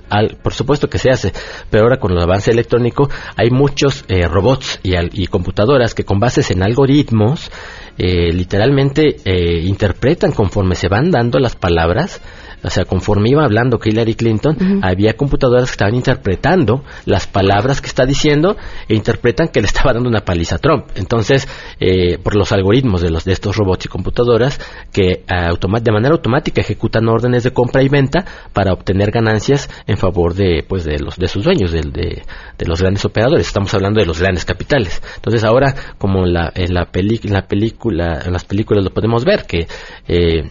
[0.44, 1.32] por supuesto que se hace,
[1.70, 6.20] pero ahora con el avance electrónico hay muchos eh, robots y, y computadoras que con
[6.20, 7.50] bases en algoritmos
[7.98, 12.22] eh, literalmente eh, interpretan conforme se van dando las palabras
[12.64, 17.88] o sea, conforme iba hablando Hillary Clinton, había computadoras que estaban interpretando las palabras que
[17.88, 18.56] está diciendo
[18.88, 20.86] e interpretan que le estaba dando una paliza a Trump.
[20.96, 21.48] Entonces,
[21.80, 24.60] eh, por los algoritmos de, los, de estos robots y computadoras
[24.92, 30.34] que de manera automática ejecutan órdenes de compra y venta para obtener ganancias en favor
[30.34, 33.48] de, pues, de, los, de sus dueños, de, de, los grandes operadores.
[33.48, 35.02] Estamos hablando de los grandes capitales.
[35.16, 39.26] Entonces, ahora, como en la, en la, en la película, en las películas lo podemos
[39.26, 39.68] ver, que
[40.08, 40.50] eh,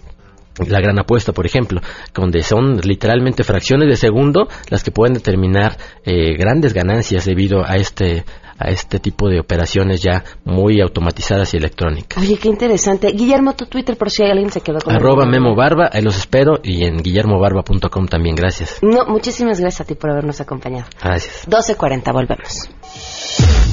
[0.66, 1.80] la gran apuesta, por ejemplo,
[2.14, 7.76] donde son literalmente fracciones de segundo las que pueden determinar eh, grandes ganancias debido a
[7.76, 8.24] este
[8.60, 12.22] a este tipo de operaciones ya muy automatizadas y electrónicas.
[12.22, 13.10] Oye, qué interesante.
[13.12, 16.60] Guillermo, tu Twitter, por si alguien se quedó con Arroba Memo Barba, ahí los espero,
[16.62, 18.78] y en guillermobarba.com también, gracias.
[18.82, 20.86] No, muchísimas gracias a ti por habernos acompañado.
[21.02, 21.48] Gracias.
[21.48, 22.68] 12.40, volvemos.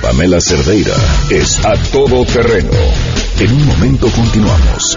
[0.00, 0.94] Pamela Cerdeira
[1.30, 2.70] es a todo terreno.
[3.40, 4.96] En un momento continuamos.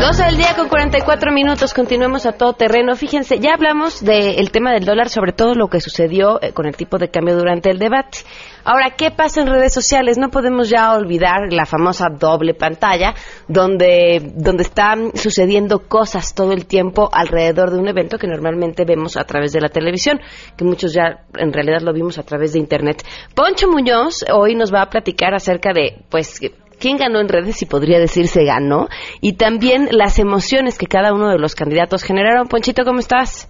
[0.00, 2.94] Dos del día con 44 minutos, continuemos a todo terreno.
[2.94, 6.76] Fíjense, ya hablamos del tema del dólar, sobre todo lo que sucedió eh, con el
[6.76, 8.18] tipo de cambio durante el debate.
[8.64, 10.18] Ahora, ¿qué pasa en redes sociales?
[10.18, 13.14] No podemos ya olvidar la famosa doble pantalla,
[13.48, 19.16] donde, donde están sucediendo cosas todo el tiempo alrededor de un evento que normalmente vemos
[19.16, 20.20] a través de la televisión,
[20.56, 23.04] que muchos ya en realidad lo vimos a través de Internet.
[23.34, 26.40] Poncho Muñoz hoy nos va a platicar acerca de, pues,
[26.78, 28.88] quién ganó en redes y podría decirse ganó,
[29.20, 32.48] y también las emociones que cada uno de los candidatos generaron.
[32.48, 33.48] Ponchito, ¿cómo estás?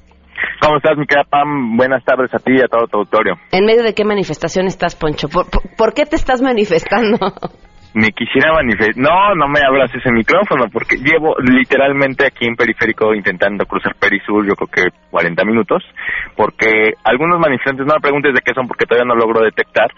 [0.60, 1.76] ¿Cómo estás, mi querida Pam?
[1.76, 3.34] Buenas tardes a ti y a todo tu auditorio.
[3.50, 5.28] ¿En medio de qué manifestación estás, Poncho?
[5.28, 7.18] por qué te estás manifestando?
[7.94, 8.96] me quisiera manifestar.
[8.96, 14.46] No, no me abras ese micrófono porque llevo literalmente aquí en Periférico intentando cruzar Perisur,
[14.46, 15.82] yo creo que 40 minutos,
[16.36, 19.90] porque algunos manifestantes, no me preguntes de qué son porque todavía no logro detectar,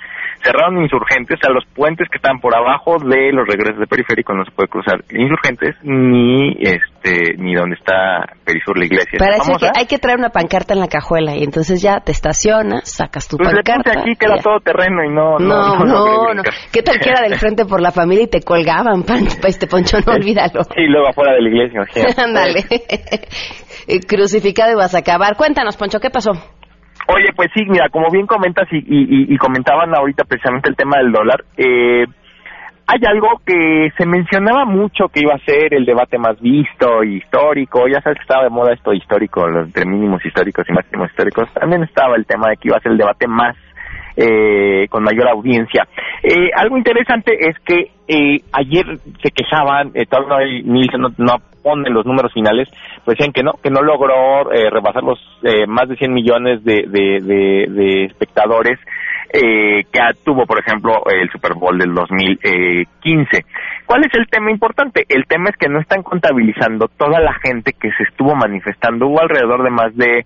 [0.43, 4.45] cerraron insurgentes, a los puentes que están por abajo de los regresos de Periférico no
[4.45, 9.19] se puede cruzar insurgentes ni este ni donde está Perisur la iglesia.
[9.19, 12.91] Parece que hay que traer una pancarta en la cajuela y entonces ya te estacionas,
[12.91, 13.93] sacas tu pues pancarta.
[13.95, 17.11] Le aquí que era todo terreno y no no no, no, no, ¿Qué tal que
[17.11, 20.63] era del frente por la familia y te colgaban, pan, este poncho, no olvídalo.
[20.77, 21.81] Y luego afuera de la iglesia,
[22.17, 22.65] Ándale.
[24.09, 25.37] Crucificado y vas a acabar.
[25.37, 26.33] Cuéntanos, Poncho, ¿qué pasó?
[27.07, 31.13] Oye, pues sí, mira, como bien comentas y, y, comentaban ahorita precisamente el tema del
[31.13, 32.07] dólar, eh,
[32.87, 37.87] hay algo que se mencionaba mucho que iba a ser el debate más visto histórico,
[37.89, 41.83] ya sabes que estaba de moda esto histórico, entre mínimos históricos y máximos históricos, también
[41.83, 43.57] estaba el tema de que iba a ser el debate más
[44.17, 45.87] eh, con mayor audiencia.
[46.27, 50.63] Eh, algo interesante es que eh, ayer se quejaban, eh, todavía
[50.97, 52.67] no, no, ponen los números finales,
[53.05, 56.65] pues decían que no, que no logró eh, rebasar los eh, más de 100 millones
[56.65, 57.21] de, de,
[57.69, 58.79] de, espectadores
[59.35, 63.45] eh, que tuvo, por ejemplo, el Super Bowl del 2015.
[63.85, 65.05] ¿Cuál es el tema importante?
[65.11, 69.09] El tema es que no están contabilizando toda la gente que se estuvo manifestando.
[69.09, 70.25] Hubo alrededor de más de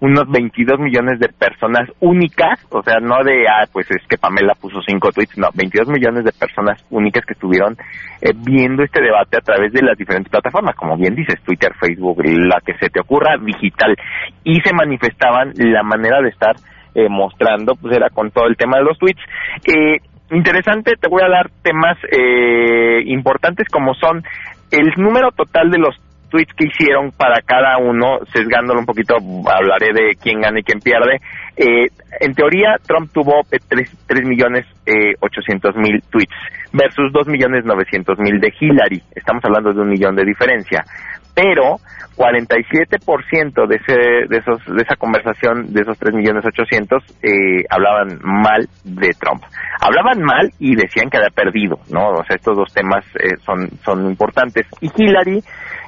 [0.00, 4.54] unos 22 millones de personas únicas, o sea, no de, ah, pues es que Pamela
[4.54, 7.76] puso cinco tweets, no, 22 millones de personas únicas que estuvieron
[8.22, 12.22] eh, viendo este debate a través de las diferentes plataformas, como bien dices, Twitter, Facebook,
[12.24, 13.94] la que se te ocurra, digital,
[14.42, 16.56] y se manifestaban la manera de estar
[16.94, 19.20] eh, mostrando, pues era con todo el tema de los tweets.
[19.66, 19.98] Eh,
[20.30, 24.22] interesante, te voy a dar temas eh, importantes como son
[24.70, 25.94] el número total de los
[26.30, 29.16] tweets que hicieron para cada uno, sesgándolo un poquito,
[29.46, 31.20] hablaré de quién gana y quién pierde.
[31.56, 31.88] Eh,
[32.20, 36.34] en teoría, Trump tuvo 3, millones eh, 800 mil tweets
[36.72, 39.02] versus 2 millones 900 mil de Hillary.
[39.14, 40.84] Estamos hablando de un millón de diferencia.
[41.34, 41.76] Pero
[42.20, 48.18] 47% de, ese, de, esos, de esa conversación, de esos 3 millones 800, eh, hablaban
[48.22, 49.42] mal de Trump.
[49.80, 52.10] Hablaban mal y decían que había perdido, ¿no?
[52.10, 54.66] O sea, estos dos temas eh, son, son importantes.
[54.82, 55.42] Y Hillary,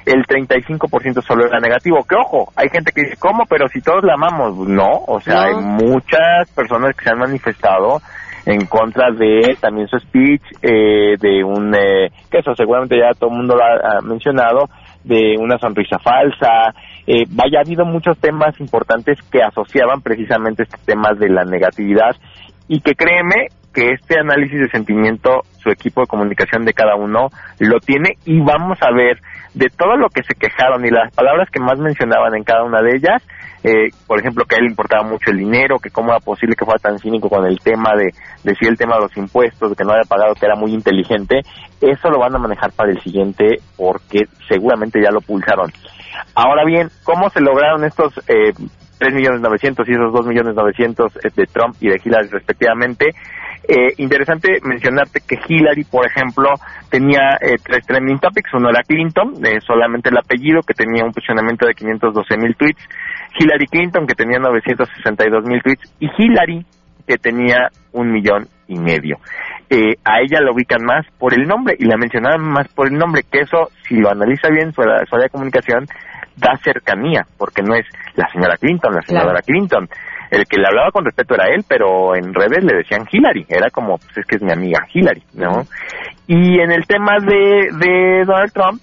[0.07, 2.03] el 35% solo era negativo.
[2.03, 3.45] Que ojo, hay gente que dice, ¿cómo?
[3.45, 4.57] Pero si todos la amamos.
[4.67, 8.01] No, o sea, hay muchas personas que se han manifestado
[8.45, 13.29] en contra de también su speech, eh, de un, eh, que eso seguramente ya todo
[13.29, 14.69] el mundo lo ha, mencionado,
[15.03, 16.73] de una sonrisa falsa.
[17.05, 22.15] Eh, vaya, ha habido muchos temas importantes que asociaban precisamente este tema de la negatividad
[22.67, 27.29] y que créeme que este análisis de sentimiento, su equipo de comunicación de cada uno
[27.59, 29.19] lo tiene y vamos a ver
[29.53, 32.81] de todo lo que se quejaron y las palabras que más mencionaban en cada una
[32.81, 33.23] de ellas,
[33.63, 36.55] eh, por ejemplo, que a él le importaba mucho el dinero, que cómo era posible
[36.55, 38.09] que fuera tan cínico con el tema de
[38.43, 41.41] decir el tema de los impuestos, de que no había pagado, que era muy inteligente,
[41.79, 45.71] eso lo van a manejar para el siguiente porque seguramente ya lo pulsaron.
[46.35, 48.53] Ahora bien, ¿cómo se lograron estos eh,
[49.03, 53.11] 3 millones 900 y esos 2 millones 900 eh, de Trump y de Hillary respectivamente?
[53.67, 56.49] Eh, interesante mencionarte que Hillary, por ejemplo,
[56.89, 58.53] tenía eh, tres trending topics.
[58.53, 59.35] Uno era Clinton,
[59.65, 62.81] solamente el apellido, que tenía un posicionamiento de 512 mil tweets.
[63.37, 65.93] Hillary Clinton, que tenía 962 mil tweets.
[65.99, 66.65] Y Hillary,
[67.05, 69.17] que tenía un millón y medio.
[69.75, 72.93] Eh, a ella la ubican más por el nombre y la mencionaban más por el
[72.93, 75.87] nombre, que eso, si lo analiza bien su, su área de comunicación,
[76.35, 77.83] da cercanía, porque no es
[78.13, 79.89] la señora Clinton, la señora Clinton,
[80.29, 83.71] el que le hablaba con respeto era él, pero en redes le decían Hillary, era
[83.71, 85.63] como, pues es que es mi amiga Hillary, ¿no?
[86.27, 88.79] Y en el tema de, de Donald Trump,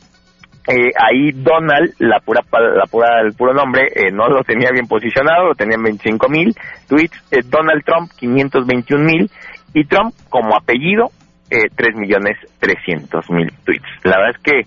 [0.69, 4.87] eh, ahí Donald, la pura, la pura, el puro nombre, eh, no lo tenía bien
[4.87, 6.55] posicionado, lo tenía en 25 mil
[6.89, 9.31] tweets, eh, Donald Trump 521 mil
[9.75, 11.11] y Trump como apellido
[11.51, 13.89] eh, 3 millones 300 mil tweets.
[14.05, 14.63] La verdad es que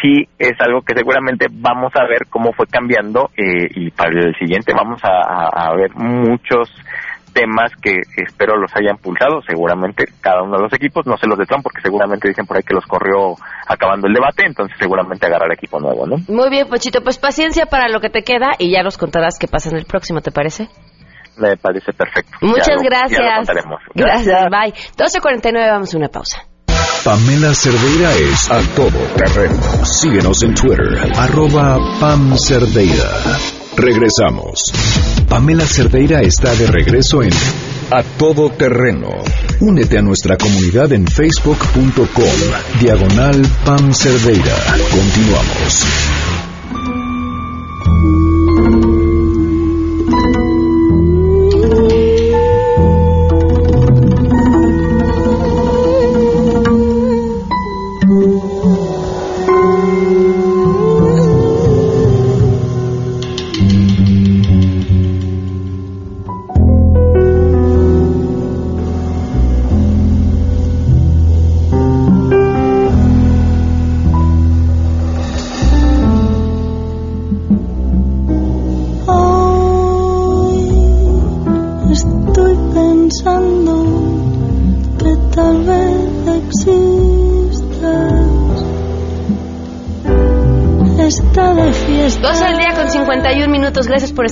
[0.00, 4.34] sí es algo que seguramente vamos a ver cómo fue cambiando eh, y para el
[4.36, 6.70] siguiente vamos a, ver muchos
[7.32, 11.38] temas que espero los hayan pulsado, seguramente cada uno de los equipos, no sé los
[11.38, 13.34] de Trump porque seguramente dicen por ahí que los corrió
[13.66, 16.16] acabando el debate, entonces seguramente agarrar equipo nuevo, ¿no?
[16.28, 19.46] Muy bien, Pochito, pues paciencia para lo que te queda y ya nos contarás qué
[19.46, 20.68] pasa en el próximo, ¿te parece?
[21.38, 22.38] Me parece perfecto.
[22.40, 23.20] Muchas gracias.
[23.20, 23.64] gracias.
[23.94, 24.74] Gracias, bye.
[24.96, 26.42] 12.49, vamos a una pausa.
[27.04, 29.84] Pamela Cerdeira es a todo terreno.
[29.84, 33.38] Síguenos en Twitter, arroba Pam Cerdeira.
[33.76, 34.72] Regresamos.
[35.28, 37.30] Pamela Cerdeira está de regreso en
[37.92, 39.08] A Todo Terreno.
[39.60, 44.56] Únete a nuestra comunidad en facebook.com, diagonal Pam Cerdeira.
[44.90, 46.37] Continuamos.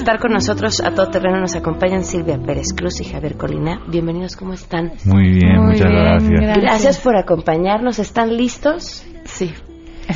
[0.06, 0.80] Estar con nosotros.
[0.80, 3.80] A todo terreno nos acompañan Silvia Pérez Cruz y Javier Colina.
[3.88, 4.92] Bienvenidos, ¿cómo están?
[5.04, 6.58] Muy bien, muchas gracias.
[6.62, 6.98] gracias.
[7.00, 7.98] por acompañarnos.
[7.98, 9.04] ¿Están listos?
[9.24, 9.52] Sí.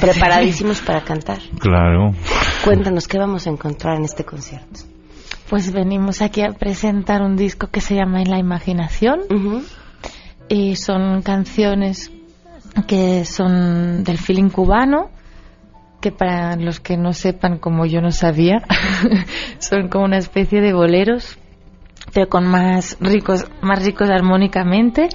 [0.01, 1.39] ¿Preparadísimos para cantar?
[1.59, 2.13] Claro.
[2.65, 4.79] Cuéntanos, ¿qué vamos a encontrar en este concierto?
[5.49, 9.23] Pues venimos aquí a presentar un disco que se llama En la Imaginación.
[10.49, 12.13] Y son canciones
[12.87, 15.11] que son del feeling cubano
[16.01, 18.63] que para los que no sepan, como yo no sabía,
[19.59, 21.39] son como una especie de boleros,
[22.13, 25.09] pero con más ricos, más ricos armónicamente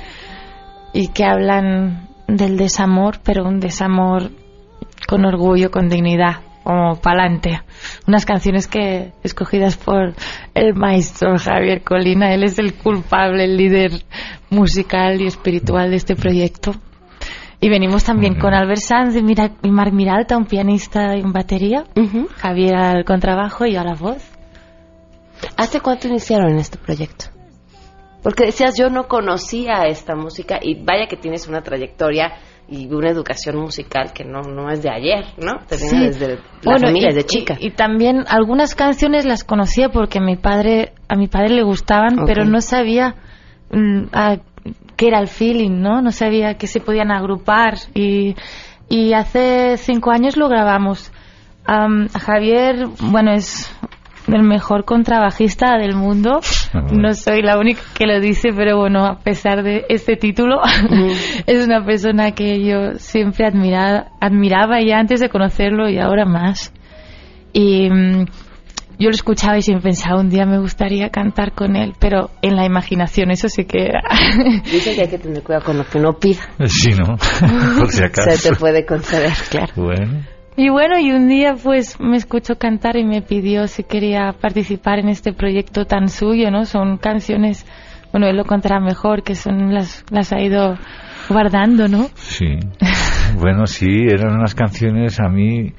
[0.93, 4.31] y que hablan del desamor, pero un desamor
[5.07, 6.37] con orgullo, con dignidad.
[6.63, 7.61] como pa'lante.
[8.07, 10.15] Unas canciones que escogidas por
[10.55, 13.91] el maestro Javier Colina, él es el culpable, el líder
[14.49, 16.73] musical y espiritual de este proyecto.
[17.65, 21.33] Y venimos también con Albert Sanz y, Mira, y Marc Miralta, un pianista y un
[21.33, 21.83] batería,
[22.37, 24.23] Javier al contrabajo y yo a la voz.
[25.57, 27.25] ¿Hace cuánto iniciaron en este proyecto?
[28.21, 32.33] Porque decías, yo no conocía esta música y vaya que tienes una trayectoria
[32.69, 35.65] y una educación musical que no, no es de ayer, ¿no?
[35.67, 36.05] Te viene Sí.
[36.19, 37.57] desde la Bueno, familia, y- desde chica.
[37.59, 42.19] Y, y también algunas canciones las conocía porque mi padre, a mi padre le gustaban,
[42.19, 42.25] Ok.
[42.27, 43.15] pero no sabía
[43.71, 44.37] mm, a-
[44.95, 46.01] qué era el feeling, ¿no?
[46.01, 47.75] No sabía que se podían agrupar.
[47.93, 48.35] Y,
[48.89, 51.11] y hace cinco años lo grabamos.
[51.65, 53.71] Am, Javier, bueno, es
[54.27, 56.39] el mejor contrabajista del mundo.
[56.91, 60.61] No soy la única que lo dice, pero bueno, a pesar de este título,
[61.45, 66.73] es una persona que yo siempre admiraba, admiraba ya antes de conocerlo y ahora más.
[67.53, 68.25] Y mm,
[68.97, 72.55] yo lo escuchaba y siempre pensaba, un día me gustaría cantar con él, pero en
[72.55, 74.01] la imaginación eso sí que era.
[74.63, 76.41] Dicen que hay que tener cuidado con lo que uno pida.
[76.65, 77.17] Sí, ¿no?
[77.79, 78.31] Por si acaso.
[78.31, 79.73] Se te puede conceder, claro.
[79.75, 80.23] Bueno.
[80.57, 84.99] Y bueno, y un día pues me escuchó cantar y me pidió si quería participar
[84.99, 86.63] en este proyecto tan suyo, ¿no?
[86.63, 87.65] Son canciones,
[88.13, 90.77] bueno, él lo contará mejor, que son las, las ha ido
[91.29, 92.07] guardando, ¿no?
[92.15, 92.59] Sí.
[93.37, 95.73] Bueno, sí, eran unas canciones a mí,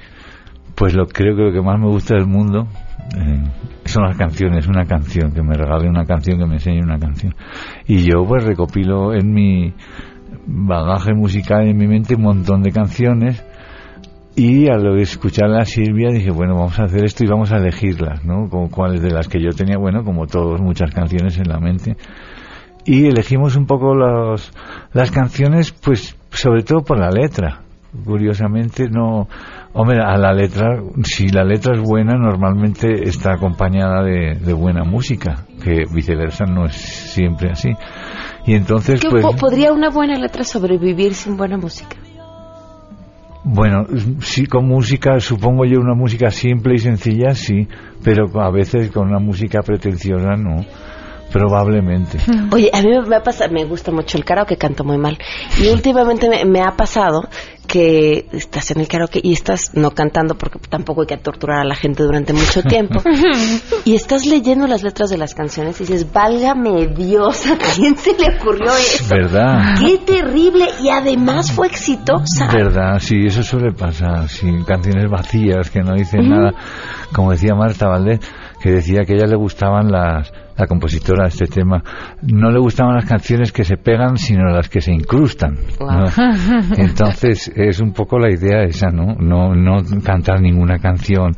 [0.75, 2.67] pues lo creo que lo que más me gusta del mundo
[3.15, 3.43] eh,
[3.85, 7.35] son las canciones, una canción, que me regale una canción, que me enseñe una canción.
[7.87, 9.73] Y yo pues recopilo en mi
[10.45, 13.43] bagaje musical en mi mente un montón de canciones
[14.35, 18.23] y al escuchar a Silvia dije, bueno, vamos a hacer esto y vamos a elegirlas,
[18.23, 18.49] ¿no?
[18.49, 21.97] Como cuáles de las que yo tenía, bueno, como todos, muchas canciones en la mente
[22.87, 24.49] y elegimos un poco los,
[24.93, 27.59] las canciones, pues sobre todo por la letra.
[28.05, 29.27] Curiosamente, no.
[29.79, 34.83] Hombre, a la letra, si la letra es buena, normalmente está acompañada de, de buena
[34.83, 37.69] música, que viceversa no es siempre así.
[38.47, 39.23] Y entonces, ¿Qué pues.
[39.23, 41.95] po- ¿Podría una buena letra sobrevivir sin buena música?
[43.43, 43.85] Bueno,
[44.19, 47.67] sí, con música, supongo yo una música simple y sencilla, sí,
[48.03, 50.65] pero a veces con una música pretenciosa, no.
[51.31, 52.17] Probablemente.
[52.51, 55.17] Oye, a mí me, ha pasado, me gusta mucho el karaoke, canto muy mal.
[55.61, 57.27] Y últimamente me, me ha pasado
[57.67, 61.63] que estás en el karaoke y estás no cantando porque tampoco hay que torturar a
[61.65, 63.01] la gente durante mucho tiempo.
[63.83, 68.13] y estás leyendo las letras de las canciones y dices, válgame Dios, ¿a quién se
[68.17, 69.13] le ocurrió eso?
[69.13, 69.75] ¿Verdad?
[69.79, 70.65] ¡Qué terrible!
[70.81, 72.47] Y además fue exitosa.
[72.51, 76.53] Verdad, sí, eso suele pasar, sí, canciones vacías que no dicen nada.
[77.13, 78.19] Como decía Marta Valdés,
[78.59, 81.83] que decía que a ella le gustaban las, la compositora de este tema,
[82.23, 85.57] no le gustaban las canciones que se pegan, sino las que se incrustan.
[85.79, 86.05] ¿no?
[86.77, 89.15] Entonces, es un poco la idea esa, ¿no?
[89.15, 91.33] No, no cantar ninguna canción,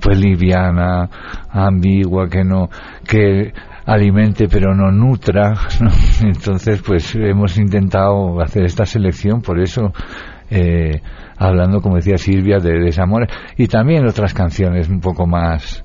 [0.00, 1.08] pues liviana,
[1.50, 2.68] ambigua, que no,
[3.06, 3.52] que
[3.84, 5.90] alimente pero no nutra, ¿no?
[6.22, 9.92] Entonces, pues hemos intentado hacer esta selección, por eso,
[10.50, 11.00] eh,
[11.36, 15.84] hablando, como decía Silvia, de desamores, y también otras canciones un poco más,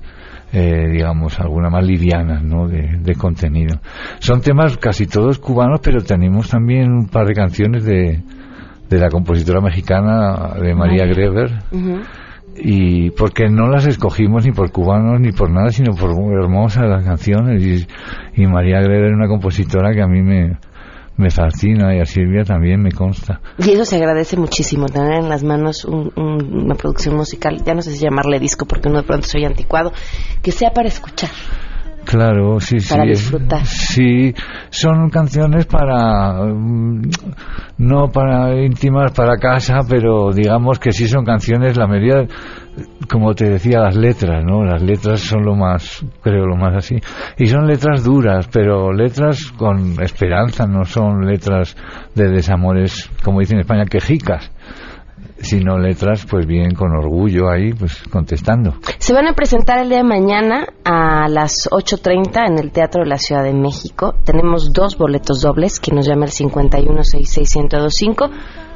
[0.52, 2.66] eh, digamos, alguna más livianas, ¿no?
[2.68, 3.80] De, de contenido.
[4.18, 8.22] Son temas casi todos cubanos, pero tenemos también un par de canciones de,
[8.88, 11.06] de la compositora mexicana, de María.
[11.06, 11.50] Greber,
[12.60, 17.04] y porque no las escogimos ni por cubanos ni por nada, sino por hermosas las
[17.04, 17.62] canciones.
[17.62, 20.56] Y, y María Greber es una compositora que a mí me,
[21.18, 23.40] me fascina y a Silvia también me consta.
[23.58, 27.74] Y eso se agradece muchísimo, tener en las manos un- un- una producción musical, ya
[27.74, 29.92] no sé si llamarle disco porque uno de pronto soy anticuado,
[30.42, 31.30] que sea para escuchar.
[32.10, 32.88] Claro, sí, sí.
[32.88, 33.66] Para es- disfrutar.
[33.66, 34.34] sí,
[34.70, 36.42] son canciones para.
[36.42, 37.02] mm,
[37.76, 42.26] no para íntimas, para casa, pero digamos que sí son canciones, la mayoría,
[43.10, 44.64] como te decía, las letras, ¿no?
[44.64, 46.96] Las letras son lo más, creo, lo más así.
[47.36, 51.76] Y son letras duras, pero letras con esperanza, no son letras
[52.14, 54.50] de desamores, como dicen en España, quejicas,
[55.40, 58.74] sino letras, pues bien, con orgullo ahí, pues contestando.
[58.98, 63.08] Se van a presentar el día de mañana a las 8.30 en el Teatro de
[63.08, 64.14] la Ciudad de México.
[64.24, 68.30] Tenemos dos boletos dobles, que nos llama el 5166125.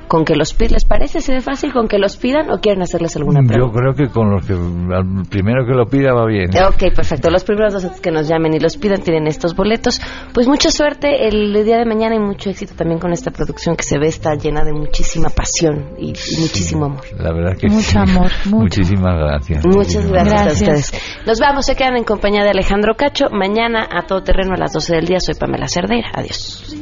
[0.09, 0.73] ¿Con que los pidan?
[0.75, 1.21] ¿Les parece?
[1.21, 3.79] ¿Se ve fácil con que los pidan o quieren hacerles alguna Yo pregunta?
[3.79, 6.51] creo que con los que al primero que lo pida va bien.
[6.51, 7.31] Ok, perfecto.
[7.31, 10.01] Los primeros dos que nos llamen y los pidan tienen estos boletos.
[10.35, 13.85] Pues mucha suerte el día de mañana y mucho éxito también con esta producción que
[13.85, 17.01] se ve está llena de muchísima pasión y, y muchísimo amor.
[17.19, 17.99] La verdad que Mucho sí.
[17.99, 18.57] amor, mucho.
[18.57, 19.65] Muchísimas gracias.
[19.65, 20.93] Muchas gracias, a ustedes.
[21.27, 23.27] Nos vamos, se quedan en compañía de Alejandro Cacho.
[23.31, 25.21] Mañana a todo terreno a las 12 del día.
[25.21, 26.09] Soy Pamela Cerdeira.
[26.15, 26.82] Adiós.